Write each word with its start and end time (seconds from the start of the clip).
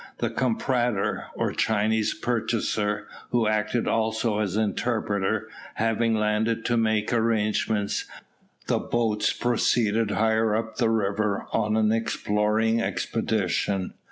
Their 0.17 0.31
comprador, 0.31 1.27
or 1.35 1.51
Chinese 1.53 2.15
purchaser, 2.15 3.07
who 3.29 3.45
acted 3.45 3.87
also 3.87 4.39
as 4.39 4.57
interpreter, 4.57 5.47
having 5.75 6.15
landed 6.15 6.65
to 6.65 6.75
make 6.75 7.13
arrangements, 7.13 8.05
the 8.65 8.79
boats 8.79 9.31
proceeded 9.31 10.09
higher 10.09 10.55
up 10.55 10.77
the 10.77 10.89
river 10.89 11.45
on 11.53 11.77
an 11.77 11.91
exploring 11.91 12.81
expedition. 12.81 13.93